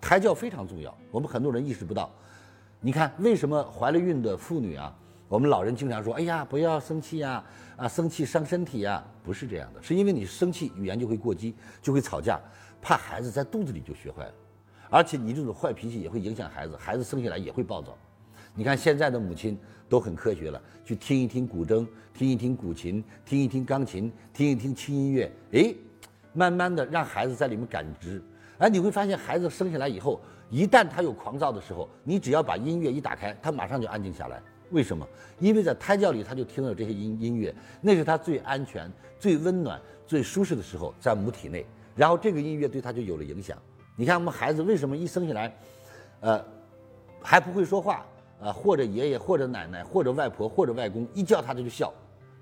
[0.00, 2.10] 胎教非常重要，我们很多人意识不到。
[2.80, 4.94] 你看，为什么怀了孕的妇女啊，
[5.28, 7.42] 我们老人经常说：“哎呀，不要生气呀，
[7.76, 12.38] 啊，生气伤身体呀。”不是这样的，是因为你生气，语言就会过激，就会吵架，
[12.80, 14.34] 怕孩子在肚子里就学坏了，
[14.88, 17.96] 而且你这种坏脾气也会影响孩子，孩子生下来也会暴躁。
[18.54, 19.58] 你看现在的母亲
[19.88, 21.84] 都很科学了，去听一听古筝，
[22.14, 25.74] 听一听古琴，听一听钢琴，听一听轻音乐，哎，
[26.32, 28.22] 慢慢的让孩子在里面感知，
[28.58, 30.20] 哎，你会发现孩子生下来以后。
[30.48, 34.40] 一旦他有狂躁的时候，你只要把音乐一打开，他马上就安静下来。
[34.70, 35.04] 为什么？
[35.40, 38.88] 因为在胎教里，他就听到这些音音乐，那是他最安全、
[39.18, 41.66] 最温暖、最舒适的时候，在母体内。
[41.96, 43.58] 然后这个音乐对他就有了影响。
[43.96, 45.56] 你看我们孩子为什么一生下来，
[46.20, 46.44] 呃，
[47.20, 48.06] 还不会说话
[48.40, 48.52] 啊？
[48.52, 51.92] 或者爷爷，或者奶奶，或者外婆，或者外公一叫他他就笑，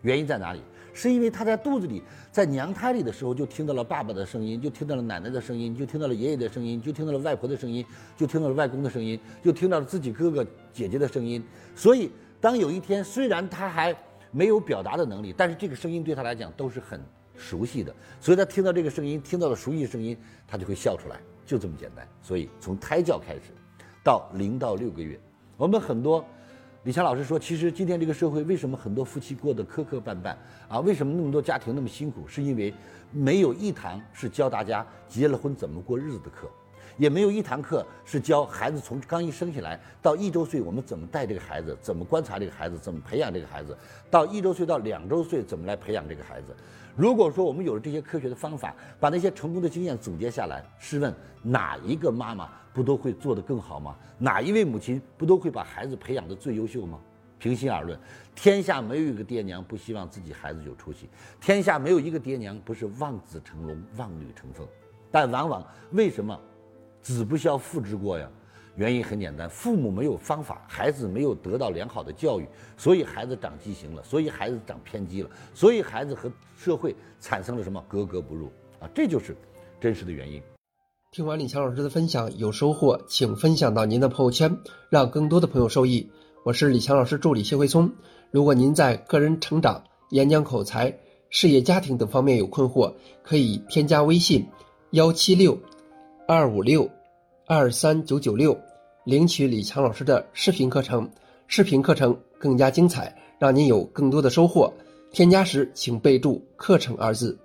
[0.05, 0.61] 原因在哪里？
[0.97, 2.01] 是因为他在肚子里，
[2.31, 7.85] 在娘胎里的时候就听到了爸爸的声音，就听到了奶奶的声音，就听到了爷爷的声音，就听到了外婆的声音，
[8.17, 11.43] 就听到了外公的声音，就听到了自己哥哥姐姐的声音。
[11.75, 13.93] 所以，当有一天虽然他还
[14.31, 17.01] 没有表达的能力，但是这个声音对他来讲都是很
[17.37, 17.93] 熟悉的。
[18.21, 22.07] 所以他听到这个声音，听到了熟悉的声音，他就会笑出来，就这么简单。
[22.23, 23.51] 所以从胎教开始，
[24.05, 25.19] 到零到六个月，
[25.57, 26.25] 我们很多。
[26.85, 30.37] 李强老师说：“其实今天这个社会为什么很多夫妻过得磕磕绊绊
[30.69, 30.81] 啊？
[30.81, 32.29] 为什么那么多家庭那么辛苦？
[32.29, 32.75] 是因为
[33.11, 36.47] 没有一堂是教大家结了婚怎么过日子的课，
[36.97, 43.77] 也没有一堂课是教孩子从刚一生下来到一周岁我们怎么带这个孩子，怎么观察这个孩子，怎么培养这个孩子，
[44.11, 46.55] 到一周岁到两周岁怎么来培养这个孩子。
[46.97, 51.13] 如果说我们有了这些科学的方法，把那些成功的经验总结下来，试问
[51.43, 53.97] 哪一个妈妈？”不都会做得更好吗？
[54.19, 56.99] 哪一位母亲不都会把孩子培养得最优秀吗？
[57.39, 57.97] 平心而论，
[58.35, 61.09] 天下没有一个爹娘不希望自己孩子有出息，
[61.41, 64.67] 天下没有一个爹娘不是望子成龙、望女成凤。
[65.09, 66.37] 但往往为什么
[67.13, 68.29] 子不孝父之过呀？
[68.77, 78.47] 原因很简单，父母没有方法，孩子没有得到良好的教育，所以孩子长畸形了，所以孩子长偏激了，所以孩子和社会产生了什么格格不入
[78.81, 78.89] 啊？
[78.95, 79.37] 这就是
[79.81, 80.43] 真实的原因。
[81.13, 84.59] 听完李强老师的分享有收获，请分享到您的朋友圈，
[84.89, 86.11] 让更多的朋友受益。
[86.43, 87.93] 我是李强老师助理谢慧聪。
[88.33, 90.99] 如果您在个人成长、演讲口才、
[91.31, 94.49] 事业家庭等方面有困惑，可以添加微信
[94.91, 95.57] 幺七六
[96.27, 96.91] 二五六
[97.47, 98.59] 二三九九六，
[99.05, 101.07] 领取李强老师的视频课程。
[101.49, 104.73] 视频课程更加精彩，让您有更多的收获。
[105.13, 107.39] 添加时请备注“课程”二字。